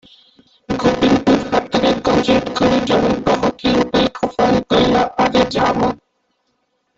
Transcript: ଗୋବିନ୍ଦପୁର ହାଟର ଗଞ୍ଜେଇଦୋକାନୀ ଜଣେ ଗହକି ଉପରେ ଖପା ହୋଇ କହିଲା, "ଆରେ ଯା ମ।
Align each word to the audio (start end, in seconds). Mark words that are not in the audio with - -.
ଗୋବିନ୍ଦପୁର 0.83 1.43
ହାଟର 1.51 1.91
ଗଞ୍ଜେଇଦୋକାନୀ 2.07 2.79
ଜଣେ 2.93 3.11
ଗହକି 3.29 3.75
ଉପରେ 3.83 4.09
ଖପା 4.17 4.49
ହୋଇ 4.55 4.65
କହିଲା, 4.75 5.05
"ଆରେ 5.27 5.45
ଯା 5.59 5.69
ମ। 5.77 5.93